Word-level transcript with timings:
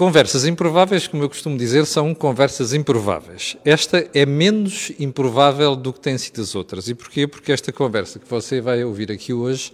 Conversas 0.00 0.46
improváveis, 0.46 1.06
como 1.06 1.22
eu 1.22 1.28
costumo 1.28 1.58
dizer, 1.58 1.84
são 1.84 2.14
conversas 2.14 2.72
improváveis. 2.72 3.58
Esta 3.66 4.08
é 4.14 4.24
menos 4.24 4.90
improvável 4.98 5.76
do 5.76 5.92
que 5.92 6.00
têm 6.00 6.16
sido 6.16 6.40
as 6.40 6.54
outras. 6.54 6.88
E 6.88 6.94
porquê? 6.94 7.26
Porque 7.26 7.52
esta 7.52 7.70
conversa 7.70 8.18
que 8.18 8.26
você 8.26 8.62
vai 8.62 8.82
ouvir 8.82 9.12
aqui 9.12 9.34
hoje 9.34 9.70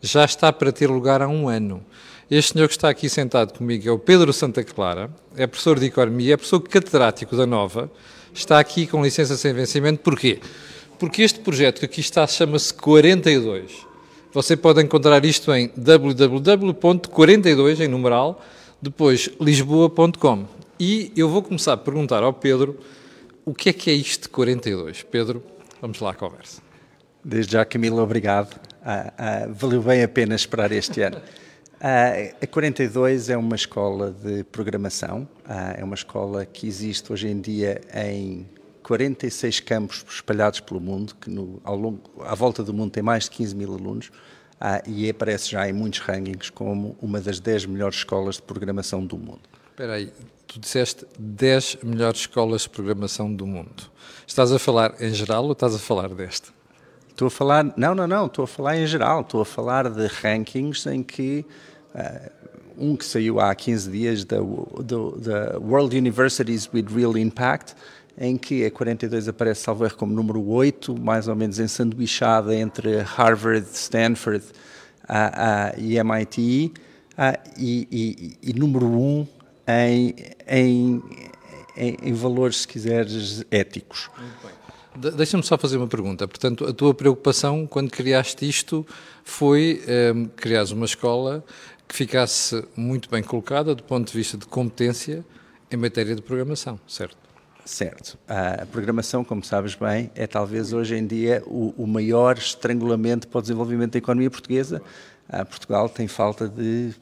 já 0.00 0.24
está 0.24 0.52
para 0.52 0.70
ter 0.70 0.88
lugar 0.88 1.20
há 1.20 1.26
um 1.26 1.48
ano. 1.48 1.84
Este 2.30 2.52
senhor 2.52 2.68
que 2.68 2.74
está 2.74 2.88
aqui 2.88 3.08
sentado 3.08 3.58
comigo 3.58 3.88
é 3.88 3.90
o 3.90 3.98
Pedro 3.98 4.32
Santa 4.32 4.62
Clara, 4.62 5.10
é 5.36 5.44
professor 5.44 5.80
de 5.80 5.86
Economia, 5.86 6.34
é 6.34 6.36
professor 6.36 6.60
catedrático 6.60 7.36
da 7.36 7.44
Nova, 7.44 7.90
está 8.32 8.60
aqui 8.60 8.86
com 8.86 9.02
licença 9.02 9.36
sem 9.36 9.52
vencimento. 9.52 9.98
Porquê? 10.04 10.38
Porque 11.00 11.20
este 11.20 11.40
projeto 11.40 11.80
que 11.80 11.86
aqui 11.86 11.98
está 11.98 12.24
chama-se 12.28 12.72
42. 12.74 13.72
Você 14.32 14.56
pode 14.56 14.80
encontrar 14.80 15.24
isto 15.24 15.52
em 15.52 15.68
www.42, 15.76 17.80
em 17.80 17.88
numeral, 17.88 18.40
depois 18.84 19.30
lisboa.com. 19.40 20.44
E 20.78 21.10
eu 21.16 21.28
vou 21.28 21.42
começar 21.42 21.72
a 21.72 21.76
perguntar 21.76 22.22
ao 22.22 22.34
Pedro 22.34 22.78
o 23.44 23.54
que 23.54 23.70
é 23.70 23.72
que 23.72 23.90
é 23.90 23.94
isto 23.94 24.24
de 24.24 24.28
42. 24.28 25.02
Pedro, 25.04 25.42
vamos 25.80 25.98
lá 26.00 26.10
à 26.10 26.14
conversa. 26.14 26.60
Desde 27.24 27.52
já, 27.52 27.64
Camilo, 27.64 28.02
obrigado. 28.02 28.60
Ah, 28.84 29.12
ah, 29.16 29.46
valeu 29.48 29.80
bem 29.82 30.02
a 30.02 30.08
pena 30.08 30.34
esperar 30.34 30.70
este 30.70 31.00
ano. 31.00 31.20
Ah, 31.80 32.12
a 32.42 32.46
42 32.46 33.30
é 33.30 33.36
uma 33.36 33.56
escola 33.56 34.10
de 34.10 34.44
programação, 34.44 35.26
ah, 35.46 35.74
é 35.78 35.82
uma 35.82 35.94
escola 35.94 36.44
que 36.44 36.66
existe 36.66 37.10
hoje 37.10 37.28
em 37.28 37.40
dia 37.40 37.80
em 37.94 38.46
46 38.82 39.60
campos 39.60 40.04
espalhados 40.08 40.60
pelo 40.60 40.80
mundo, 40.80 41.14
que 41.18 41.30
no, 41.30 41.58
ao 41.64 41.76
longo, 41.76 42.00
à 42.20 42.34
volta 42.34 42.62
do 42.62 42.74
mundo 42.74 42.90
tem 42.90 43.02
mais 43.02 43.24
de 43.24 43.30
15 43.30 43.56
mil 43.56 43.72
alunos 43.72 44.10
ah, 44.66 44.80
e 44.86 45.10
aparece 45.10 45.50
já 45.50 45.68
em 45.68 45.74
muitos 45.74 46.00
rankings 46.00 46.50
como 46.50 46.96
uma 47.02 47.20
das 47.20 47.38
10 47.38 47.66
melhores 47.66 47.96
escolas 47.96 48.36
de 48.36 48.42
programação 48.42 49.04
do 49.04 49.18
mundo. 49.18 49.42
Espera 49.68 49.92
aí, 49.92 50.10
tu 50.46 50.58
disseste 50.58 51.04
10 51.18 51.80
melhores 51.82 52.20
escolas 52.20 52.62
de 52.62 52.70
programação 52.70 53.30
do 53.30 53.46
mundo. 53.46 53.90
Estás 54.26 54.50
a 54.52 54.58
falar 54.58 54.94
em 55.02 55.12
geral 55.12 55.44
ou 55.44 55.52
estás 55.52 55.74
a 55.74 55.78
falar 55.78 56.08
desta? 56.14 56.48
Estou 57.10 57.28
a 57.28 57.30
falar, 57.30 57.74
não, 57.76 57.94
não, 57.94 58.06
não, 58.06 58.24
estou 58.24 58.44
a 58.44 58.48
falar 58.48 58.78
em 58.78 58.86
geral, 58.86 59.20
estou 59.20 59.42
a 59.42 59.44
falar 59.44 59.90
de 59.90 60.06
rankings 60.06 60.86
em 60.86 61.02
que 61.02 61.44
uh, 61.94 62.30
um 62.78 62.96
que 62.96 63.04
saiu 63.04 63.40
há 63.40 63.54
15 63.54 63.90
dias 63.90 64.24
da, 64.24 64.38
da 64.38 65.58
World 65.58 65.94
Universities 65.94 66.70
with 66.72 66.86
Real 66.88 67.18
Impact, 67.18 67.74
em 68.16 68.36
que 68.36 68.64
a 68.64 68.70
42 68.70 69.28
aparece, 69.28 69.62
salvo 69.62 69.84
erro, 69.84 69.96
como 69.96 70.12
número 70.12 70.46
8, 70.46 70.98
mais 71.00 71.28
ou 71.28 71.34
menos 71.34 71.58
ensanduichada 71.58 72.54
entre 72.54 72.98
Harvard, 73.00 73.66
Stanford 73.72 74.44
uh, 74.44 75.76
uh, 75.78 75.80
e 75.80 75.98
MIT, 75.98 76.72
uh, 77.12 77.50
e, 77.58 77.88
e, 77.90 78.50
e, 78.50 78.52
número 78.52 78.86
1 78.86 79.26
em, 79.66 80.14
em, 80.46 81.02
em, 81.76 81.96
em, 82.02 82.12
valores, 82.12 82.58
se 82.58 82.68
quiseres, 82.68 83.44
éticos. 83.50 84.10
Deixa-me 85.16 85.42
só 85.42 85.58
fazer 85.58 85.76
uma 85.76 85.88
pergunta. 85.88 86.28
Portanto, 86.28 86.64
a 86.66 86.72
tua 86.72 86.94
preocupação 86.94 87.66
quando 87.66 87.90
criaste 87.90 88.48
isto 88.48 88.86
foi 89.24 89.82
um, 89.88 89.90
ehm, 89.90 90.24
criar 90.36 90.64
uma 90.66 90.84
escola 90.84 91.44
que 91.88 91.96
ficasse 91.96 92.64
muito 92.76 93.10
bem 93.10 93.20
colocada 93.20 93.74
do 93.74 93.82
ponto 93.82 94.06
de 94.06 94.16
vista 94.16 94.38
de 94.38 94.46
competência 94.46 95.24
em 95.68 95.76
matéria 95.76 96.14
de 96.14 96.22
programação, 96.22 96.78
certo? 96.86 97.23
Certo. 97.64 98.18
A 98.28 98.66
programação, 98.66 99.24
como 99.24 99.42
sabes 99.42 99.74
bem, 99.74 100.10
é 100.14 100.26
talvez 100.26 100.72
hoje 100.72 100.96
em 100.96 101.06
dia 101.06 101.42
o, 101.46 101.74
o 101.78 101.86
maior 101.86 102.36
estrangulamento 102.36 103.26
para 103.26 103.38
o 103.38 103.42
desenvolvimento 103.42 103.92
da 103.92 103.98
economia 103.98 104.30
portuguesa. 104.30 104.82
A 105.26 105.44
Portugal 105.44 105.88
tem 105.88 106.06
falta 106.06 106.46
de, 106.46 106.94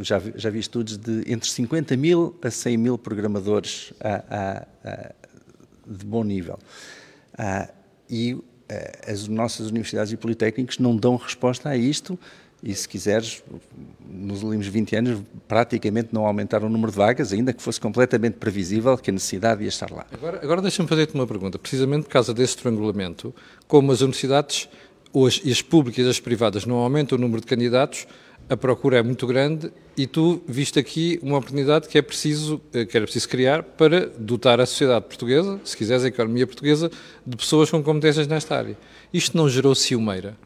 já, 0.00 0.20
já 0.34 0.50
vi 0.50 0.58
estudos, 0.58 0.96
de 0.96 1.22
entre 1.32 1.48
50 1.48 1.96
mil 1.96 2.36
a 2.42 2.50
100 2.50 2.76
mil 2.76 2.98
programadores 2.98 3.92
a, 4.00 4.24
a, 4.28 4.66
a, 4.84 5.12
de 5.86 6.04
bom 6.04 6.24
nível. 6.24 6.58
e 8.10 8.36
as 9.06 9.28
nossas 9.28 9.68
universidades 9.68 10.12
e 10.12 10.16
politécnicos 10.16 10.78
não 10.78 10.96
dão 10.96 11.16
resposta 11.16 11.68
a 11.68 11.76
isto 11.76 12.18
e 12.62 12.74
se 12.74 12.88
quiseres, 12.88 13.42
nos 14.08 14.42
últimos 14.42 14.68
20 14.68 14.96
anos, 14.96 15.22
praticamente 15.48 16.10
não 16.12 16.24
aumentaram 16.24 16.68
o 16.68 16.70
número 16.70 16.92
de 16.92 16.98
vagas, 16.98 17.32
ainda 17.32 17.52
que 17.52 17.60
fosse 17.60 17.80
completamente 17.80 18.34
previsível 18.34 18.96
que 18.96 19.10
a 19.10 19.12
necessidade 19.12 19.62
ia 19.62 19.68
estar 19.68 19.90
lá. 19.90 20.06
Agora, 20.12 20.40
agora 20.40 20.62
deixa-me 20.62 20.88
fazer-te 20.88 21.14
uma 21.14 21.26
pergunta. 21.26 21.58
Precisamente 21.58 22.04
por 22.04 22.10
causa 22.10 22.32
desse 22.32 22.54
estrangulamento, 22.54 23.34
como 23.66 23.90
as 23.90 24.00
universidades, 24.00 24.68
hoje, 25.12 25.42
e 25.44 25.50
as 25.50 25.60
públicas 25.60 26.06
e 26.06 26.08
as 26.08 26.20
privadas, 26.20 26.64
não 26.64 26.76
aumentam 26.76 27.18
o 27.18 27.20
número 27.20 27.40
de 27.40 27.48
candidatos, 27.48 28.06
a 28.48 28.56
procura 28.56 28.98
é 28.98 29.02
muito 29.02 29.26
grande 29.26 29.72
e 29.96 30.06
tu 30.06 30.42
viste 30.46 30.78
aqui 30.78 31.18
uma 31.22 31.38
oportunidade 31.38 31.88
que 31.88 31.98
é 31.98 32.02
preciso, 32.02 32.60
eh, 32.72 32.84
que 32.84 32.96
era 32.96 33.06
preciso 33.06 33.28
criar 33.28 33.62
para 33.62 34.06
dotar 34.06 34.60
a 34.60 34.66
sociedade 34.66 35.06
portuguesa, 35.06 35.60
se 35.64 35.76
quiseres 35.76 36.04
a 36.04 36.08
economia 36.08 36.46
portuguesa, 36.46 36.90
de 37.26 37.36
pessoas 37.36 37.70
com 37.70 37.82
competências 37.82 38.26
nesta 38.26 38.56
área. 38.56 38.76
Isto 39.12 39.36
não 39.36 39.48
gerou 39.48 39.74
ciumeira? 39.74 40.36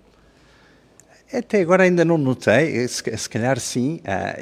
Até 1.33 1.61
agora 1.61 1.83
ainda 1.83 2.05
não 2.05 2.17
notei, 2.17 2.87
se 2.89 3.29
calhar 3.29 3.59
sim. 3.59 4.01
Ah, 4.05 4.39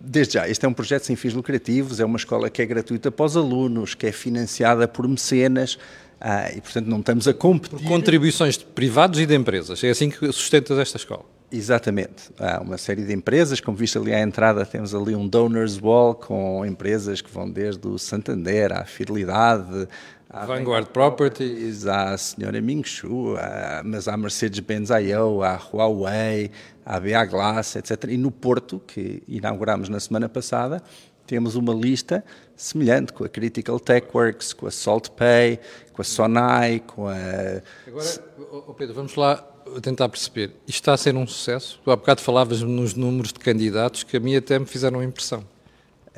desde 0.00 0.34
já, 0.34 0.48
este 0.48 0.64
é 0.64 0.68
um 0.68 0.72
projeto 0.72 1.04
sem 1.04 1.16
fins 1.16 1.34
lucrativos, 1.34 2.00
é 2.00 2.04
uma 2.04 2.16
escola 2.16 2.50
que 2.50 2.60
é 2.62 2.66
gratuita 2.66 3.10
para 3.10 3.26
os 3.26 3.36
alunos, 3.36 3.94
que 3.94 4.06
é 4.06 4.12
financiada 4.12 4.88
por 4.88 5.06
mecenas, 5.06 5.78
ah, 6.20 6.50
e 6.50 6.60
portanto 6.60 6.86
não 6.86 7.00
estamos 7.00 7.28
a 7.28 7.34
competir. 7.34 7.78
Por 7.78 7.86
contribuições 7.86 8.58
de 8.58 8.64
privados 8.64 9.20
e 9.20 9.26
de 9.26 9.34
empresas, 9.34 9.82
é 9.84 9.90
assim 9.90 10.10
que 10.10 10.32
sustentas 10.32 10.78
esta 10.78 10.96
escola? 10.96 11.24
Exatamente. 11.50 12.30
Há 12.38 12.60
uma 12.60 12.76
série 12.76 13.04
de 13.04 13.12
empresas, 13.14 13.58
como 13.58 13.76
viste 13.76 13.96
ali 13.96 14.12
à 14.12 14.20
entrada, 14.20 14.66
temos 14.66 14.94
ali 14.94 15.14
um 15.14 15.26
Donors 15.26 15.80
Wall 15.80 16.14
com 16.14 16.64
empresas 16.66 17.22
que 17.22 17.30
vão 17.30 17.50
desde 17.50 17.86
o 17.88 17.98
Santander 17.98 18.72
à 18.72 18.84
Fidelidade, 18.84 19.88
Há 20.30 20.44
Vanguard 20.44 20.88
Properties. 20.88 21.86
A 21.86 22.16
senhora 22.18 22.60
Ming 22.60 22.84
Shu, 22.84 23.34
há, 23.38 23.82
mas 23.82 24.06
há 24.06 24.16
Mercedes-Benz 24.16 24.90
I.O., 24.90 25.42
há 25.42 25.56
Huawei, 25.56 26.50
há 26.84 27.00
BA 27.00 27.24
Glass, 27.24 27.76
etc. 27.76 28.04
E 28.10 28.18
no 28.18 28.30
Porto, 28.30 28.78
que 28.86 29.22
inauguramos 29.26 29.88
na 29.88 29.98
semana 29.98 30.28
passada, 30.28 30.82
temos 31.28 31.54
uma 31.54 31.72
lista 31.74 32.24
semelhante 32.56 33.12
com 33.12 33.22
a 33.22 33.28
Critical 33.28 33.78
TechWorks, 33.78 34.52
com 34.52 34.66
a 34.66 34.70
SaltPay, 34.70 35.60
com 35.92 36.02
a 36.02 36.04
Sonai, 36.04 36.80
com 36.80 37.06
a... 37.06 37.14
Agora, 37.86 38.24
oh 38.66 38.74
Pedro, 38.74 38.94
vamos 38.94 39.14
lá 39.14 39.36
tentar 39.82 40.08
perceber. 40.08 40.48
Isto 40.66 40.80
está 40.80 40.94
a 40.94 40.96
ser 40.96 41.14
um 41.14 41.26
sucesso? 41.26 41.78
Tu 41.84 41.90
há 41.90 41.96
bocado 41.96 42.22
falavas 42.22 42.62
nos 42.62 42.94
números 42.94 43.32
de 43.32 43.38
candidatos 43.38 44.02
que 44.02 44.16
a 44.16 44.20
mim 44.20 44.34
até 44.34 44.58
me 44.58 44.66
fizeram 44.66 45.02
impressão 45.02 45.44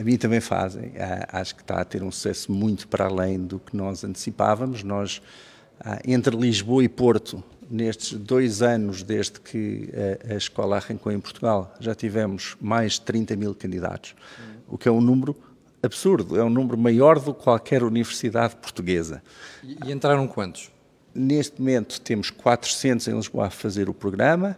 a 0.00 0.02
mim 0.02 0.16
também 0.16 0.40
fazem. 0.40 0.92
Ah, 0.98 1.40
acho 1.40 1.54
que 1.54 1.60
está 1.60 1.80
a 1.80 1.84
ter 1.84 2.02
um 2.02 2.10
sucesso 2.10 2.50
muito 2.50 2.88
para 2.88 3.04
além 3.04 3.38
do 3.38 3.58
que 3.58 3.76
nós 3.76 4.02
antecipávamos. 4.02 4.82
Nós, 4.82 5.20
ah, 5.78 6.00
entre 6.06 6.34
Lisboa 6.34 6.82
e 6.82 6.88
Porto, 6.88 7.44
nestes 7.70 8.14
dois 8.14 8.62
anos 8.62 9.02
desde 9.02 9.38
que 9.40 9.90
a, 10.28 10.34
escola 10.34 10.76
arrancou 10.76 11.12
em 11.12 11.20
Portugal, 11.20 11.74
já 11.78 11.94
tivemos 11.94 12.56
mais 12.60 12.94
de 12.94 13.02
30 13.02 13.36
mil 13.36 13.54
candidatos, 13.54 14.14
o 14.70 14.78
que 14.78 14.88
é 14.88 14.92
um 14.92 15.00
número 15.00 15.36
absurdo, 15.82 16.38
é 16.38 16.44
um 16.44 16.50
número 16.50 16.76
maior 16.76 17.18
do 17.18 17.34
que 17.34 17.42
qualquer 17.42 17.82
universidade 17.82 18.56
portuguesa. 18.56 19.22
E, 19.62 19.76
e 19.86 19.92
entraram 19.92 20.26
quantos? 20.28 20.70
Neste 21.14 21.60
momento 21.60 22.00
temos 22.00 22.30
400 22.30 23.08
em 23.08 23.14
Lisboa 23.16 23.46
a 23.46 23.50
fazer 23.50 23.88
o 23.88 23.94
programa, 23.94 24.56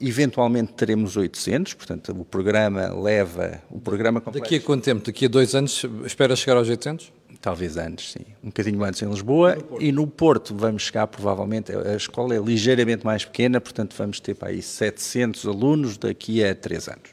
Eventualmente 0.00 0.74
teremos 0.74 1.16
800, 1.16 1.74
portanto 1.74 2.12
o 2.12 2.24
programa 2.24 2.88
leva 2.94 3.60
o 3.68 3.80
programa 3.80 4.20
completo. 4.20 4.44
Daqui 4.44 4.56
a 4.56 4.60
quanto 4.60 4.84
tempo? 4.84 5.04
Daqui 5.04 5.24
a 5.24 5.28
dois 5.28 5.56
anos 5.56 5.84
espera 6.04 6.36
chegar 6.36 6.56
aos 6.56 6.68
800? 6.68 7.12
Talvez 7.40 7.76
antes, 7.76 8.12
sim. 8.12 8.24
Um 8.42 8.46
bocadinho 8.46 8.82
antes 8.84 9.02
em 9.02 9.10
Lisboa 9.10 9.56
no, 9.56 9.82
e 9.82 9.90
no 9.90 10.06
Porto 10.06 10.54
vamos 10.54 10.84
chegar 10.84 11.08
provavelmente, 11.08 11.72
a 11.72 11.96
escola 11.96 12.34
é 12.34 12.38
ligeiramente 12.38 13.04
mais 13.04 13.24
pequena, 13.24 13.60
portanto 13.60 13.94
vamos 13.98 14.20
ter 14.20 14.34
para 14.34 14.50
aí 14.50 14.62
700 14.62 15.44
alunos 15.46 15.98
daqui 15.98 16.44
a 16.44 16.54
três 16.54 16.88
anos. 16.88 17.10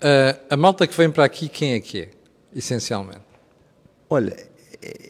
Uh, 0.00 0.40
a 0.48 0.56
malta 0.56 0.86
que 0.86 0.96
vem 0.96 1.10
para 1.10 1.24
aqui, 1.24 1.46
quem 1.46 1.74
é 1.74 1.80
que 1.80 2.00
é, 2.00 2.10
essencialmente? 2.56 3.20
Olha, 4.08 4.34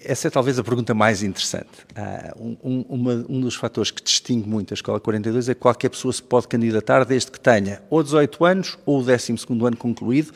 essa 0.05 0.26
é 0.26 0.31
talvez 0.31 0.59
a 0.59 0.64
pergunta 0.64 0.93
mais 0.93 1.23
interessante. 1.23 1.69
Uh, 1.97 2.59
um, 2.64 2.85
uma, 2.88 3.25
um, 3.29 3.41
dos 3.41 3.55
fatores 3.55 3.93
que 3.93 4.03
distingue 4.03 4.49
muito 4.49 4.73
a 4.73 4.75
Escola 4.75 4.99
42 4.99 5.49
é 5.49 5.55
que 5.55 5.61
qualquer 5.61 5.91
pessoa 5.91 6.12
se 6.12 6.20
pode 6.20 6.49
candidatar 6.49 7.05
desde 7.05 7.31
que 7.31 7.38
tenha 7.38 7.81
ou 7.88 8.03
18 8.03 8.44
anos 8.44 8.79
ou 8.85 9.00
o 9.00 9.05
12 9.05 9.32
ano 9.64 9.76
concluído, 9.76 10.32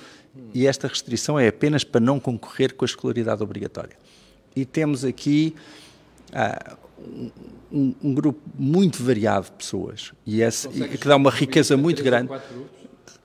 e 0.53 0.67
esta 0.69 0.87
restrição 0.87 1.39
é 1.39 1.49
apenas 1.49 1.83
para 1.83 2.01
não 2.01 2.21
concorrer 2.21 2.75
com 2.75 2.85
a 2.85 2.87
escolaridade 2.87 3.43
obrigatória. 3.43 3.97
E 4.55 4.65
temos 4.65 5.05
aqui 5.05 5.55
uh, 6.31 6.77
um, 7.73 7.95
um, 8.03 8.15
grupo 8.15 8.41
muito 8.57 9.03
variado 9.03 9.47
de 9.47 9.53
pessoas, 9.53 10.13
e, 10.25 10.43
esse, 10.43 10.69
e 10.69 10.97
que 10.97 11.09
dá 11.09 11.17
uma 11.17 11.31
riqueza 11.31 11.77
muito 11.77 12.05
grande 12.05 12.31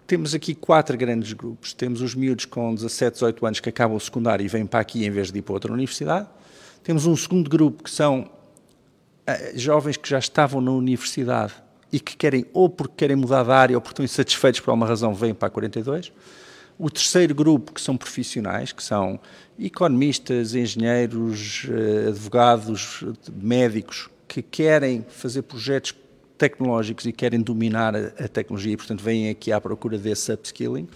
temos 0.09 0.33
aqui 0.33 0.55
quatro 0.55 0.97
grandes 0.97 1.33
grupos. 1.33 1.71
Temos 1.71 2.01
os 2.01 2.15
miúdos 2.15 2.45
com 2.45 2.73
17, 2.73 3.13
18 3.13 3.45
anos 3.45 3.59
que 3.59 3.69
acabam 3.69 3.95
o 3.95 3.99
secundário 3.99 4.43
e 4.43 4.47
vêm 4.47 4.65
para 4.65 4.79
aqui 4.79 5.05
em 5.05 5.11
vez 5.11 5.31
de 5.31 5.37
ir 5.37 5.43
para 5.43 5.53
outra 5.53 5.71
universidade. 5.71 6.27
Temos 6.83 7.05
um 7.05 7.15
segundo 7.15 7.47
grupo 7.47 7.83
que 7.83 7.91
são 7.91 8.21
uh, 8.21 8.29
jovens 9.53 9.97
que 9.97 10.09
já 10.09 10.17
estavam 10.17 10.61
na 10.61 10.71
universidade 10.71 11.53
e 11.93 11.99
que 11.99 12.17
querem, 12.17 12.43
ou 12.53 12.67
porque 12.67 12.95
querem 12.97 13.15
mudar 13.15 13.43
de 13.43 13.51
área 13.51 13.77
ou 13.77 13.81
porque 13.81 13.93
estão 13.93 14.03
insatisfeitos 14.03 14.59
por 14.61 14.71
alguma 14.71 14.87
razão, 14.87 15.13
vêm 15.13 15.31
para 15.31 15.47
a 15.47 15.51
42. 15.51 16.11
O 16.79 16.89
terceiro 16.89 17.35
grupo, 17.35 17.71
que 17.71 17.81
são 17.81 17.95
profissionais, 17.95 18.71
que 18.71 18.81
são 18.81 19.19
economistas, 19.59 20.55
engenheiros, 20.55 21.67
eh, 21.69 22.07
advogados, 22.07 23.03
médicos, 23.31 24.09
que 24.27 24.41
querem 24.41 25.05
fazer 25.07 25.43
projetos 25.43 25.91
tecnológicos 26.39 27.05
e 27.05 27.11
querem 27.11 27.41
dominar 27.41 27.95
a, 27.95 28.07
a 28.23 28.27
tecnologia 28.27 28.73
e, 28.73 28.77
portanto, 28.77 29.03
vêm 29.03 29.29
aqui 29.29 29.51
à 29.51 29.59
procura 29.59 29.97
desse 29.97 30.31
upskilling. 30.31 30.87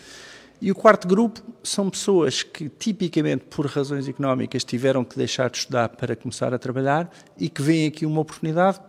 E 0.61 0.71
o 0.71 0.75
quarto 0.75 1.07
grupo 1.07 1.41
são 1.61 1.89
pessoas 1.89 2.41
que, 2.41 2.69
tipicamente 2.69 3.43
por 3.49 3.65
razões 3.65 4.07
económicas, 4.07 4.63
tiveram 4.63 5.03
que 5.03 5.17
deixar 5.17 5.49
de 5.49 5.57
estudar 5.57 5.89
para 5.89 6.15
começar 6.15 6.53
a 6.53 6.57
trabalhar 6.57 7.13
e 7.37 7.49
que 7.49 7.61
veem 7.61 7.87
aqui 7.87 8.05
uma 8.05 8.21
oportunidade. 8.21 8.79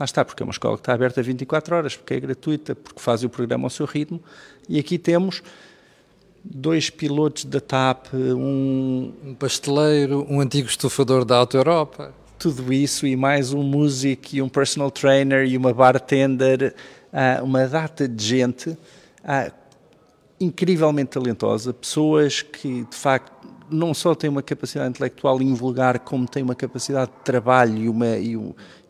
Lá 0.00 0.04
está, 0.04 0.24
porque 0.24 0.42
é 0.42 0.46
uma 0.46 0.52
escola 0.52 0.76
que 0.76 0.80
está 0.80 0.94
aberta 0.94 1.22
24 1.22 1.76
horas, 1.76 1.96
porque 1.96 2.14
é 2.14 2.20
gratuita, 2.20 2.74
porque 2.74 2.98
faz 2.98 3.22
o 3.24 3.28
programa 3.28 3.66
ao 3.66 3.70
seu 3.70 3.84
ritmo. 3.84 4.22
E 4.68 4.78
aqui 4.78 4.98
temos 4.98 5.42
dois 6.42 6.88
pilotos 6.88 7.44
da 7.44 7.60
TAP, 7.60 8.06
um... 8.14 9.12
um 9.22 9.34
pasteleiro, 9.34 10.26
um 10.30 10.40
antigo 10.40 10.68
estufador 10.68 11.26
da 11.26 11.36
Auto 11.36 11.58
Europa. 11.58 12.14
Tudo 12.38 12.72
isso 12.72 13.04
e 13.04 13.16
mais 13.16 13.52
um 13.52 13.64
músico 13.64 14.28
e 14.32 14.40
um 14.40 14.48
personal 14.48 14.92
trainer 14.92 15.44
e 15.44 15.56
uma 15.56 15.74
bartender, 15.74 16.72
ah, 17.12 17.40
uma 17.42 17.66
data 17.66 18.06
de 18.06 18.24
gente 18.24 18.78
ah, 19.24 19.50
incrivelmente 20.38 21.10
talentosa, 21.10 21.74
pessoas 21.74 22.40
que 22.42 22.84
de 22.84 22.96
facto 22.96 23.32
não 23.68 23.92
só 23.92 24.14
têm 24.14 24.30
uma 24.30 24.40
capacidade 24.40 24.88
intelectual 24.88 25.42
invulgar, 25.42 25.98
como 25.98 26.28
têm 26.28 26.44
uma 26.44 26.54
capacidade 26.54 27.10
de 27.10 27.24
trabalho 27.24 27.76
e, 27.76 27.88
uma, 27.88 28.16
e, 28.16 28.38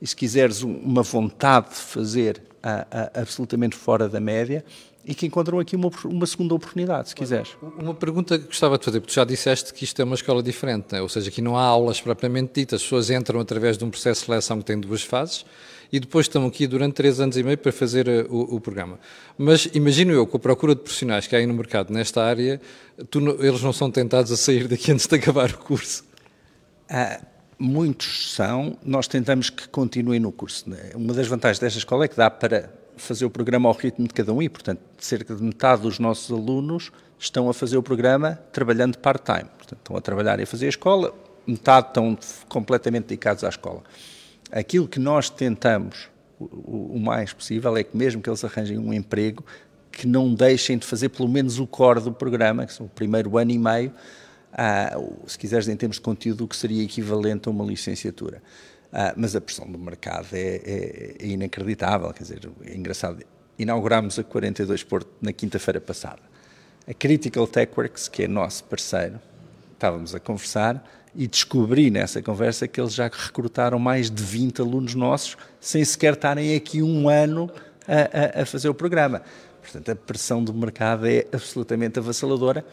e 0.03 0.07
se 0.07 0.15
quiseres, 0.15 0.63
uma 0.63 1.03
vontade 1.03 1.71
de 1.71 1.77
fazer 1.77 2.43
a, 2.63 3.19
absolutamente 3.19 3.77
fora 3.77 4.11
da 4.11 4.21
média 4.21 4.63
e 5.09 5.15
que 5.15 5.25
encontram 5.25 5.59
aqui 5.59 5.75
uma, 5.75 5.91
uma 6.05 6.27
segunda 6.27 6.55
oportunidade, 6.55 7.09
se 7.09 7.15
quiseres. 7.15 7.57
Uma 7.79 7.95
pergunta 7.95 8.39
que 8.39 8.45
gostava 8.45 8.77
de 8.77 8.85
fazer, 8.85 9.01
porque 9.01 9.11
tu 9.11 9.17
já 9.17 9.25
disseste 9.25 9.73
que 9.73 9.83
isto 9.83 9.99
é 10.03 10.05
uma 10.05 10.15
escola 10.15 10.43
diferente, 10.43 10.93
né? 10.93 11.01
ou 11.01 11.09
seja, 11.09 11.31
aqui 11.31 11.41
não 11.41 11.57
há 11.57 11.63
aulas 11.63 11.99
propriamente 11.99 12.61
ditas, 12.61 12.77
as 12.77 12.83
pessoas 12.83 13.09
entram 13.09 13.41
através 13.41 13.79
de 13.79 13.85
um 13.87 13.91
processo 13.91 14.21
de 14.21 14.27
seleção 14.27 14.59
que 14.59 14.67
tem 14.67 14.79
duas 14.79 15.03
fases 15.03 15.47
e 15.91 15.99
depois 15.99 16.27
estão 16.27 16.47
aqui 16.47 16.67
durante 16.67 16.93
três 16.93 17.21
anos 17.21 17.39
e 17.39 17.43
meio 17.43 17.57
para 17.57 17.73
fazer 17.73 18.07
eh, 18.07 18.27
o, 18.29 18.57
o 18.57 18.61
programa. 18.61 19.01
Mas 19.39 19.67
imagino 19.73 20.13
eu, 20.13 20.27
com 20.27 20.37
a 20.37 20.41
procura 20.41 20.75
de 20.75 20.83
profissionais 20.83 21.27
que 21.27 21.35
há 21.35 21.39
aí 21.39 21.47
no 21.47 21.55
mercado 21.55 21.91
nesta 21.91 22.23
área, 22.23 22.61
tu, 23.09 23.21
eles 23.43 23.63
não 23.63 23.73
são 23.73 23.91
tentados 23.91 24.31
a 24.31 24.37
sair 24.37 24.69
daqui 24.69 24.93
antes 24.93 25.07
de 25.07 25.17
acabar 25.17 25.51
o 25.51 25.57
curso? 25.57 26.05
Ah, 26.87 27.19
muitos 27.59 28.35
são, 28.35 28.77
nós 28.85 29.09
tentamos 29.09 29.49
que 29.49 29.67
continuem 29.69 30.21
no 30.21 30.31
curso. 30.31 30.69
Né? 30.69 30.91
Uma 30.95 31.15
das 31.15 31.27
vantagens 31.27 31.59
desta 31.59 31.79
escola 31.79 32.05
é 32.05 32.09
que 32.09 32.17
dá 32.17 32.31
para 32.31 32.71
fazer 32.99 33.25
o 33.25 33.31
programa 33.31 33.69
ao 33.69 33.75
ritmo 33.75 34.07
de 34.07 34.15
cada 34.15 34.33
um 34.33 34.43
e, 34.43 34.49
portanto, 34.49 34.81
cerca 34.99 35.35
de 35.35 35.43
metade 35.43 35.83
dos 35.83 35.99
nossos 35.99 36.31
alunos 36.31 36.91
estão 37.19 37.49
a 37.49 37.55
fazer 37.55 37.77
o 37.77 37.83
programa 37.83 38.39
trabalhando 38.53 38.99
part-time. 38.99 39.49
Portanto, 39.57 39.79
estão 39.79 39.97
a 39.97 40.01
trabalhar 40.01 40.39
e 40.41 40.43
a 40.43 40.47
fazer 40.47 40.67
a 40.67 40.69
escola, 40.69 41.15
metade 41.47 41.89
estão 41.89 42.19
completamente 42.49 43.05
dedicados 43.05 43.45
à 43.45 43.49
escola. 43.49 43.83
Aquilo 44.51 44.87
que 44.87 44.99
nós 44.99 45.29
tentamos 45.29 46.09
o, 46.39 46.97
o 46.97 47.01
mais 47.01 47.33
possível 47.33 47.77
é 47.77 47.83
que 47.83 47.97
mesmo 47.97 48.23
que 48.23 48.31
eles 48.31 48.45
arranjem 48.45 48.79
um 48.79 48.93
emprego, 48.93 49.45
que 49.91 50.07
não 50.07 50.33
deixem 50.33 50.79
de 50.79 50.87
fazer 50.87 51.09
pelo 51.09 51.29
menos 51.29 51.59
o 51.59 51.67
core 51.67 52.01
do 52.01 52.13
programa, 52.13 52.67
que 52.67 52.73
são 52.73 52.87
o 52.87 52.89
primeiro 52.89 53.37
ano 53.37 53.51
e 53.51 53.59
meio, 53.59 53.93
ah, 54.53 54.97
se 55.27 55.39
quiseres 55.39 55.69
em 55.69 55.77
termos 55.77 55.97
de 55.97 56.03
conteúdo, 56.03 56.45
o 56.45 56.49
que 56.49 56.57
seria 56.57 56.83
equivalente 56.83 57.49
a 57.49 57.51
uma 57.51 57.65
licenciatura. 57.65 58.43
Ah, 58.93 59.13
mas 59.17 59.37
a 59.37 59.41
pressão 59.41 59.71
do 59.71 59.79
mercado 59.79 60.29
é, 60.33 60.39
é, 60.39 61.15
é, 61.21 61.27
inacreditável, 61.27 62.13
quer 62.13 62.23
dizer, 62.23 62.51
é 62.65 62.75
engraçado. 62.75 63.23
Inaugurámos 63.59 64.19
a 64.19 64.25
42 64.25 64.83
Porto 64.85 65.11
na 65.21 65.33
quinta-feira 65.33 65.81
passada. 65.81 66.21
A 66.87 66.95
Critical 66.95 67.47
TechWorks, 67.47 68.09
que 68.09 68.23
é 68.23 68.29
nosso 68.29 68.65
parceiro, 68.65 69.21
estávamos 69.75 70.15
a 70.15 70.21
conversar 70.21 70.83
e 71.15 71.27
descobri 71.27 71.91
nessa 71.91 72.23
conversa 72.23 72.67
que 72.67 72.81
eles 72.81 72.95
já 72.95 73.05
recrutaram 73.05 73.79
mais 73.79 74.11
de 74.11 74.23
20 74.23 74.61
alunos 74.61 74.95
nossos 74.95 75.37
sem 75.61 75.85
sequer 75.85 76.15
estarem 76.15 76.55
aqui 76.55 76.83
um 76.83 77.09
ano 77.09 77.51
a, 77.87 78.39
a, 78.39 78.43
a 78.43 78.47
fazer 78.47 78.69
o 78.69 78.75
programa. 78.75 79.23
Portanto, 79.61 79.91
a 79.91 79.97
pressão 79.97 80.43
do 80.43 80.55
mercado 80.55 81.07
é 81.07 81.27
absolutamente 81.33 81.99
avassaladora 81.99 82.65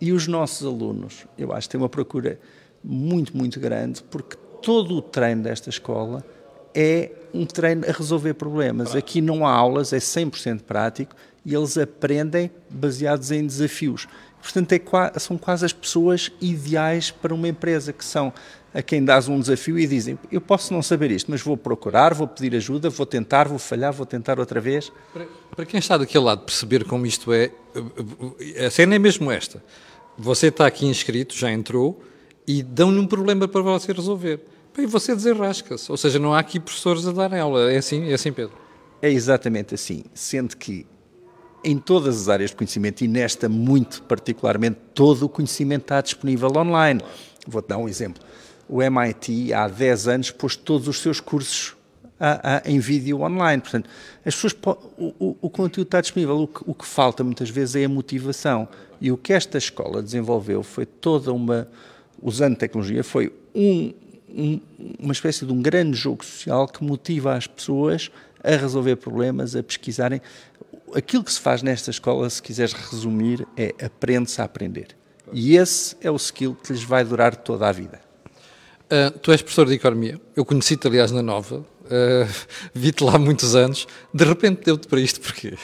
e 0.00 0.12
os 0.12 0.28
nossos 0.28 0.66
alunos, 0.66 1.26
eu 1.36 1.52
acho 1.52 1.68
têm 1.68 1.80
uma 1.80 1.88
procura 1.88 2.38
muito, 2.82 3.36
muito 3.36 3.58
grande, 3.58 4.02
porque 4.02 4.36
todo 4.64 4.96
o 4.96 5.02
treino 5.02 5.42
desta 5.42 5.68
escola 5.68 6.24
é 6.74 7.12
um 7.32 7.44
treino 7.44 7.84
a 7.86 7.92
resolver 7.92 8.34
problemas. 8.34 8.96
Aqui 8.96 9.20
não 9.20 9.46
há 9.46 9.52
aulas, 9.52 9.92
é 9.92 9.98
100% 9.98 10.62
prático 10.62 11.14
e 11.44 11.54
eles 11.54 11.76
aprendem 11.76 12.50
baseados 12.70 13.30
em 13.30 13.46
desafios. 13.46 14.08
Portanto, 14.42 14.72
é, 14.72 15.18
são 15.18 15.36
quase 15.38 15.64
as 15.64 15.72
pessoas 15.72 16.32
ideais 16.40 17.10
para 17.10 17.34
uma 17.34 17.48
empresa, 17.48 17.92
que 17.92 18.04
são 18.04 18.32
a 18.72 18.82
quem 18.82 19.04
dás 19.04 19.28
um 19.28 19.38
desafio 19.38 19.78
e 19.78 19.86
dizem: 19.86 20.18
Eu 20.30 20.40
posso 20.40 20.72
não 20.72 20.82
saber 20.82 21.10
isto, 21.10 21.30
mas 21.30 21.40
vou 21.40 21.56
procurar, 21.56 22.12
vou 22.12 22.26
pedir 22.26 22.54
ajuda, 22.56 22.90
vou 22.90 23.06
tentar, 23.06 23.48
vou 23.48 23.58
falhar, 23.58 23.92
vou 23.92 24.04
tentar 24.04 24.38
outra 24.38 24.60
vez. 24.60 24.92
Para, 25.12 25.26
para 25.54 25.64
quem 25.64 25.78
está 25.78 25.96
daquele 25.96 26.24
lado 26.24 26.42
perceber 26.42 26.84
como 26.84 27.06
isto 27.06 27.32
é, 27.32 27.50
a 28.66 28.70
cena 28.70 28.94
é 28.94 28.98
mesmo 28.98 29.30
esta. 29.30 29.62
Você 30.18 30.48
está 30.48 30.66
aqui 30.66 30.86
inscrito, 30.86 31.34
já 31.34 31.50
entrou, 31.50 32.02
e 32.46 32.62
dão-lhe 32.62 32.98
um 32.98 33.06
problema 33.06 33.48
para 33.48 33.62
você 33.62 33.92
resolver. 33.92 34.40
E 34.76 34.86
você 34.86 35.14
desenrasca-se. 35.14 35.90
Ou 35.90 35.96
seja, 35.96 36.18
não 36.18 36.34
há 36.34 36.40
aqui 36.40 36.58
professores 36.58 37.06
a 37.06 37.12
dar 37.12 37.32
aula. 37.34 37.72
É 37.72 37.78
assim, 37.78 38.10
é 38.10 38.14
assim, 38.14 38.32
Pedro? 38.32 38.56
É 39.00 39.10
exatamente 39.10 39.74
assim. 39.74 40.04
Sendo 40.12 40.56
que 40.56 40.86
em 41.64 41.78
todas 41.78 42.22
as 42.22 42.28
áreas 42.28 42.50
de 42.50 42.56
conhecimento 42.56 43.02
e 43.02 43.08
nesta 43.08 43.48
muito 43.48 44.02
particularmente, 44.02 44.78
todo 44.94 45.24
o 45.24 45.28
conhecimento 45.28 45.82
está 45.82 46.00
disponível 46.00 46.50
online. 46.56 47.00
Vou-te 47.46 47.68
dar 47.68 47.78
um 47.78 47.88
exemplo. 47.88 48.22
O 48.68 48.82
MIT 48.82 49.52
há 49.52 49.68
10 49.68 50.08
anos 50.08 50.30
pôs 50.30 50.56
todos 50.56 50.88
os 50.88 51.00
seus 51.00 51.20
cursos 51.20 51.74
a, 52.18 52.56
a, 52.56 52.62
em 52.70 52.78
vídeo 52.78 53.20
online. 53.20 53.62
Portanto, 53.62 53.88
as 54.24 54.34
pessoas, 54.34 54.54
o, 54.96 55.14
o, 55.18 55.36
o 55.42 55.50
conteúdo 55.50 55.88
está 55.88 56.00
disponível. 56.00 56.42
O 56.42 56.48
que, 56.48 56.60
o 56.66 56.74
que 56.74 56.86
falta 56.86 57.24
muitas 57.24 57.48
vezes 57.48 57.76
é 57.76 57.84
a 57.84 57.88
motivação. 57.88 58.68
E 59.00 59.10
o 59.10 59.16
que 59.16 59.32
esta 59.32 59.58
escola 59.58 60.02
desenvolveu 60.02 60.62
foi 60.62 60.86
toda 60.86 61.32
uma, 61.32 61.68
usando 62.22 62.56
tecnologia, 62.56 63.04
foi 63.04 63.32
um, 63.54 63.92
um, 64.34 64.60
uma 64.98 65.12
espécie 65.12 65.46
de 65.46 65.52
um 65.52 65.62
grande 65.62 65.96
jogo 65.96 66.24
social 66.24 66.66
que 66.66 66.82
motiva 66.82 67.34
as 67.34 67.46
pessoas 67.46 68.10
a 68.42 68.56
resolver 68.56 68.96
problemas, 68.96 69.54
a 69.54 69.62
pesquisarem. 69.62 70.20
Aquilo 70.94 71.24
que 71.24 71.32
se 71.32 71.40
faz 71.40 71.62
nesta 71.62 71.90
escola, 71.90 72.28
se 72.28 72.42
quiseres 72.42 72.72
resumir, 72.72 73.46
é 73.56 73.74
aprende-se 73.82 74.40
a 74.40 74.44
aprender. 74.44 74.88
E 75.32 75.56
esse 75.56 75.96
é 76.00 76.10
o 76.10 76.16
skill 76.16 76.54
que 76.54 76.72
lhes 76.72 76.82
vai 76.82 77.04
durar 77.04 77.34
toda 77.36 77.68
a 77.68 77.72
vida. 77.72 78.00
Uh, 78.84 79.18
tu 79.18 79.32
és 79.32 79.40
professor 79.40 79.66
de 79.66 79.74
Economia, 79.74 80.20
eu 80.36 80.44
conheci-te, 80.44 80.86
aliás, 80.86 81.10
na 81.10 81.22
Nova, 81.22 81.56
uh, 81.56 82.34
vi-te 82.74 83.02
lá 83.02 83.14
há 83.14 83.18
muitos 83.18 83.56
anos, 83.56 83.88
de 84.12 84.24
repente 84.24 84.62
deu-te 84.64 84.86
para 84.86 85.00
isto 85.00 85.20
porquê? 85.20 85.56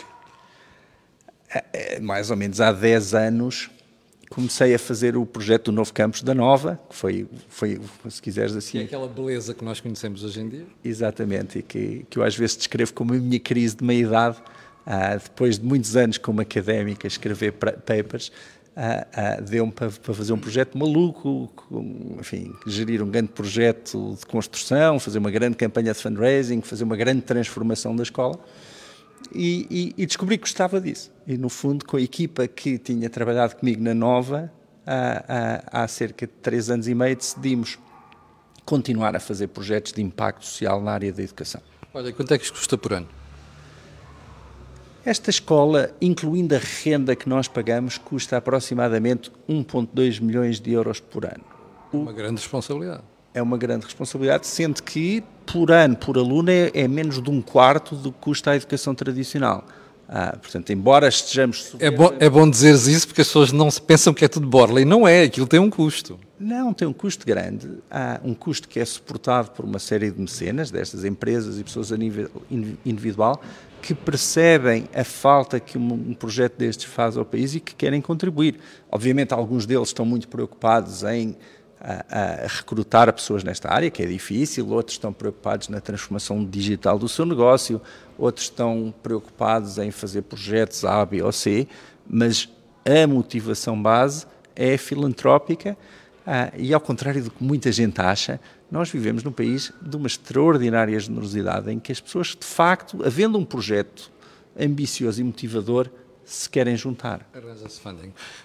É, 1.73 2.01
mais 2.01 2.31
ou 2.31 2.37
menos 2.37 2.61
há 2.61 2.73
10 2.73 3.15
anos 3.15 3.71
comecei 4.31 4.73
a 4.73 4.79
fazer 4.79 5.17
o 5.17 5.27
projeto 5.27 5.67
do 5.67 5.73
novo 5.73 5.93
campus 5.93 6.23
da 6.23 6.33
Nova, 6.33 6.81
que 6.89 6.95
foi, 6.95 7.27
foi 7.49 7.81
se 8.09 8.23
quiseres 8.23 8.55
assim... 8.55 8.79
é 8.79 8.83
aquela 8.85 9.09
beleza 9.09 9.53
que 9.53 9.65
nós 9.65 9.81
conhecemos 9.81 10.23
hoje 10.23 10.41
em 10.41 10.49
dia. 10.49 10.67
Exatamente, 10.85 11.59
e 11.59 11.63
que, 11.63 12.07
que 12.09 12.17
eu 12.17 12.23
às 12.23 12.37
vezes 12.37 12.57
descrevo 12.57 12.95
como 12.95 13.13
a 13.13 13.17
minha 13.17 13.41
crise 13.41 13.77
de 13.77 13.85
meia-idade, 13.85 14.39
ah, 14.87 15.17
depois 15.17 15.59
de 15.59 15.67
muitos 15.67 15.97
anos 15.97 16.17
como 16.17 16.41
académica 16.41 17.09
escrever 17.09 17.53
papers, 17.53 18.31
ah, 18.77 19.07
ah, 19.13 19.41
deu-me 19.41 19.73
para, 19.73 19.91
para, 19.91 20.15
fazer 20.15 20.33
um 20.33 20.39
projeto 20.39 20.79
maluco, 20.79 21.51
enfim, 22.21 22.53
gerir 22.69 23.03
um 23.03 23.11
grande 23.11 23.33
projeto 23.33 24.17
de 24.17 24.25
construção, 24.27 25.01
fazer 25.01 25.19
uma 25.19 25.31
grande 25.33 25.57
campanha 25.57 25.93
de 25.93 25.99
fundraising, 25.99 26.61
fazer 26.63 26.85
uma 26.85 26.97
grande 26.97 27.23
transformação 27.23 27.97
da 27.97 28.05
escola, 28.05 28.39
e, 29.35 29.67
e, 29.71 30.03
e, 30.03 30.07
descobri 30.07 30.37
que 30.37 30.43
gostava 30.43 30.81
disso. 30.81 31.13
E, 31.27 31.37
no 31.37 31.49
fundo, 31.49 31.85
com 31.85 31.97
a 31.97 32.01
equipa 32.01 32.47
que 32.49 32.79
tinha 32.79 33.09
trabalhado 33.09 33.57
comigo 33.57 33.83
na 33.83 33.95
Nova, 33.95 34.53
há, 34.87 35.63
há, 35.73 35.83
há 35.83 35.89
cerca 35.89 36.27
de 36.27 36.33
três 36.35 36.71
anos 36.71 36.89
e 36.89 36.95
meio, 36.95 37.17
decidimos 37.17 37.79
continuar 38.65 39.15
a 39.15 39.21
fazer 39.21 39.49
projetos 39.49 39.93
de 39.93 40.03
impacto 40.03 40.45
social 40.45 40.81
na 40.81 40.93
área 40.93 41.13
da 41.13 41.23
educação. 41.23 41.61
Olha, 41.93 42.13
quanto 42.13 42.33
é 42.33 42.39
que 42.39 42.45
isto 42.45 42.55
custa 42.55 42.79
por 42.79 42.93
ano? 42.93 43.09
Esta 45.05 45.31
escola, 45.31 45.95
incluindo 46.01 46.55
a 46.55 46.59
renda 46.59 47.17
que 47.17 47.29
nós 47.29 47.49
pagamos, 47.49 47.97
custa 47.99 48.37
aproximadamente 48.37 49.33
1,2 49.49 50.21
milhões 50.21 50.61
de 50.61 50.73
euros 50.73 51.01
por 51.01 51.25
ano. 51.25 51.45
Uma 51.93 52.13
grande 52.13 52.41
responsabilidade 52.41 53.03
é 53.33 53.41
uma 53.43 53.57
grande 53.57 53.85
responsabilidade, 53.85 54.47
sendo 54.47 54.83
que 54.83 55.23
por 55.47 55.71
ano, 55.71 55.97
por 55.97 56.17
aluno, 56.17 56.51
é, 56.51 56.71
é 56.75 56.89
menos 56.89 57.21
de 57.21 57.31
um 57.31 57.41
quarto 57.41 57.95
do 57.95 58.13
que 58.13 58.19
custa 58.21 58.53
a 58.53 58.57
educação 58.57 58.95
tradicional. 58.95 59.65
Ah, 60.13 60.37
portanto, 60.43 60.71
embora 60.71 61.07
estejamos. 61.07 61.77
É 61.79 61.89
bom, 61.89 62.13
é 62.19 62.29
bom 62.29 62.51
dizeres 62.51 62.89
isso 62.89 63.07
porque 63.07 63.21
as 63.21 63.29
pessoas 63.29 63.53
não 63.53 63.71
se 63.71 63.81
pensam 63.81 64.13
que 64.13 64.25
é 64.25 64.29
tudo 64.29 64.45
borla 64.45 64.81
e 64.81 64.85
não 64.85 65.07
é, 65.07 65.23
aquilo 65.23 65.47
tem 65.47 65.61
um 65.61 65.71
custo. 65.71 66.19
Não, 66.39 66.73
tem 66.73 66.89
um 66.89 66.93
custo 66.93 67.25
grande. 67.25 67.69
Há 67.89 68.21
um 68.25 68.35
custo 68.35 68.69
que 68.69 68.81
é 68.81 68.85
suportado 68.85 69.53
por 69.53 69.65
uma 69.65 69.79
série 69.79 70.11
de 70.11 70.21
mecenas, 70.21 70.69
destas 70.69 71.05
empresas 71.05 71.61
e 71.61 71.63
pessoas 71.63 71.93
a 71.93 71.97
nível 71.97 72.29
individual, 72.85 73.41
que 73.81 73.95
percebem 73.95 74.89
a 74.93 75.05
falta 75.05 75.61
que 75.61 75.79
um, 75.79 76.13
projeto 76.15 76.57
destes 76.59 76.87
faz 76.87 77.17
ao 77.17 77.25
país 77.25 77.55
e 77.55 77.61
que 77.61 77.75
querem 77.75 78.01
contribuir. 78.01 78.57
Obviamente, 78.91 79.33
alguns 79.33 79.65
deles 79.65 79.91
estão 79.91 80.05
muito 80.05 80.27
preocupados 80.27 81.05
em 81.05 81.37
a, 81.81 82.47
recrutar 82.47 83.13
pessoas 83.13 83.43
nesta 83.43 83.73
área, 83.73 83.91
que 83.91 84.03
é 84.03 84.07
difícil, 84.07 84.69
outros 84.69 84.97
estão 84.97 85.13
preocupados 85.13 85.69
na 85.69 85.81
transformação 85.81 86.45
digital 86.45 86.99
do 86.99 87.09
seu 87.09 87.25
negócio, 87.25 87.81
outros 88.19 88.47
estão 88.47 88.93
preocupados 89.03 89.79
em 89.79 89.91
fazer 89.91 90.23
projetos 90.23 90.85
A, 90.85 91.05
B 91.05 91.23
ou 91.23 91.33
C, 91.33 91.67
mas 92.07 92.49
a 92.85 93.07
motivação 93.07 93.81
base 93.81 94.27
é 94.55 94.77
filantrópica 94.77 95.77
ah, 96.27 96.53
e, 96.57 96.75
ao 96.75 96.81
contrário 96.81 97.25
do 97.25 97.31
que 97.31 97.43
muita 97.43 97.73
gente 97.73 98.01
acha, 98.01 98.39
nós 98.71 98.91
vivemos 98.91 99.25
num 99.25 99.33
país 99.33 99.73
de 99.81 99.97
uma 99.97 100.07
extraordinária 100.07 100.99
generosidade 101.01 101.71
em 101.73 101.79
que 101.79 101.91
as 101.91 102.01
pessoas, 102.01 102.37
de 102.39 102.45
facto, 102.45 103.03
havendo 103.05 103.39
um 103.39 103.45
projeto 103.45 104.13
ambicioso 104.59 105.21
e 105.21 105.25
motivador, 105.25 105.91
se 106.31 106.49
querem 106.49 106.75
juntar. 106.77 107.29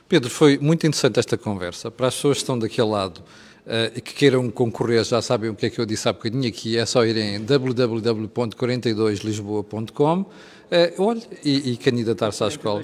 Pedro, 0.10 0.32
foi 0.32 0.58
muito 0.58 0.88
interessante 0.88 1.20
esta 1.20 1.38
conversa. 1.38 1.92
Para 1.92 2.08
as 2.08 2.16
pessoas 2.16 2.38
que 2.38 2.44
estão 2.44 2.58
daquele 2.58 2.88
lado 2.88 3.20
uh, 3.20 3.92
e 3.96 4.02
que 4.02 4.16
queiram 4.16 4.50
concorrer, 4.50 5.04
já 5.04 5.22
sabem 5.22 5.52
o 5.52 5.56
que 5.56 5.68
é 5.68 5.70
que 5.70 5.80
eu 5.80 5.86
disse 5.86 6.10
há 6.10 6.14
bocadinho 6.14 6.48
aqui, 6.48 6.80
é 6.80 6.86
só 6.86 7.06
irem 7.06 7.36
em 7.36 7.46
www.42lisboa.com 7.46 10.22
uh, 10.22 10.28
olhe, 10.98 11.22
e, 11.44 11.74
e 11.74 11.78
candidatar-se 11.78 12.44
à 12.44 12.48
escola. 12.48 12.82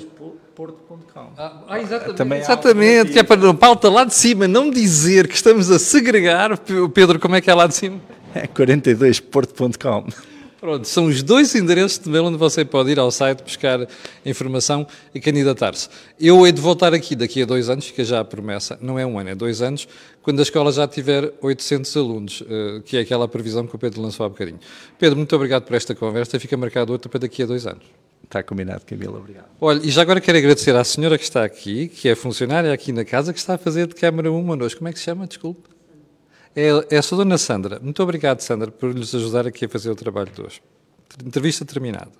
Ah, 1.35 1.63
ah, 1.67 1.79
exatamente, 1.79 2.17
Também 2.17 2.39
exatamente 2.39 3.11
que 3.11 3.17
é 3.17 3.23
para 3.23 3.49
a 3.49 3.53
pauta 3.55 3.89
lá 3.89 4.03
de 4.03 4.13
cima 4.13 4.47
não 4.47 4.69
dizer 4.69 5.27
que 5.27 5.33
estamos 5.33 5.71
a 5.71 5.79
segregar. 5.79 6.55
Pedro, 6.93 7.19
como 7.19 7.35
é 7.35 7.41
que 7.41 7.49
é 7.49 7.55
lá 7.55 7.65
de 7.65 7.73
cima? 7.73 7.99
É 8.35 8.45
42porto.com. 8.45 10.05
Pronto, 10.61 10.87
são 10.87 11.05
os 11.05 11.23
dois 11.23 11.55
endereços 11.55 11.97
de 11.97 12.07
mail 12.07 12.25
onde 12.25 12.37
você 12.37 12.63
pode 12.63 12.91
ir 12.91 12.99
ao 12.99 13.09
site 13.09 13.41
buscar 13.41 13.87
informação 14.23 14.85
e 15.11 15.19
candidatar-se. 15.19 15.89
Eu 16.19 16.45
hei 16.45 16.51
de 16.51 16.61
voltar 16.61 16.93
aqui 16.93 17.15
daqui 17.15 17.41
a 17.41 17.47
dois 17.47 17.67
anos, 17.67 17.87
fica 17.87 18.03
já 18.03 18.19
a 18.19 18.23
promessa, 18.23 18.77
não 18.79 18.99
é 18.99 19.03
um 19.03 19.17
ano, 19.17 19.31
é 19.31 19.33
dois 19.33 19.63
anos, 19.63 19.87
quando 20.21 20.37
a 20.37 20.43
escola 20.43 20.71
já 20.71 20.87
tiver 20.87 21.33
800 21.41 21.97
alunos, 21.97 22.43
eh, 22.47 22.79
que 22.85 22.95
é 22.95 22.99
aquela 22.99 23.27
previsão 23.27 23.65
que 23.65 23.75
o 23.75 23.79
Pedro 23.79 24.03
lançou 24.03 24.23
há 24.23 24.29
bocadinho. 24.29 24.59
Pedro, 24.99 25.17
muito 25.17 25.35
obrigado 25.35 25.63
por 25.63 25.75
esta 25.75 25.95
conversa, 25.95 26.39
fica 26.39 26.55
marcado 26.55 26.93
outra 26.93 27.09
para 27.09 27.21
daqui 27.21 27.41
a 27.41 27.47
dois 27.47 27.65
anos. 27.65 27.83
Está 28.23 28.43
combinado, 28.43 28.85
Camila, 28.85 29.17
obrigado. 29.17 29.47
Olha, 29.59 29.81
e 29.83 29.89
já 29.89 30.03
agora 30.03 30.21
quero 30.21 30.37
agradecer 30.37 30.75
à 30.75 30.83
senhora 30.83 31.17
que 31.17 31.23
está 31.23 31.43
aqui, 31.43 31.87
que 31.87 32.07
é 32.07 32.13
funcionária 32.13 32.71
aqui 32.71 32.91
na 32.91 33.03
casa, 33.03 33.33
que 33.33 33.39
está 33.39 33.55
a 33.55 33.57
fazer 33.57 33.87
de 33.87 33.95
câmara 33.95 34.31
1 34.31 34.45
connosco. 34.45 34.77
Como 34.77 34.89
é 34.89 34.93
que 34.93 34.99
se 34.99 35.05
chama? 35.05 35.25
Desculpe. 35.25 35.70
É, 36.55 36.95
é 36.95 36.97
a 36.97 37.01
sua 37.01 37.19
dona 37.19 37.37
Sandra. 37.37 37.79
Muito 37.79 38.01
obrigado, 38.03 38.41
Sandra, 38.41 38.71
por 38.71 38.93
nos 38.93 39.13
ajudar 39.15 39.47
aqui 39.47 39.65
a 39.65 39.69
fazer 39.69 39.89
o 39.89 39.95
trabalho 39.95 40.31
de 40.31 40.41
hoje. 40.41 40.61
Entrevista 41.25 41.65
terminada. 41.65 42.11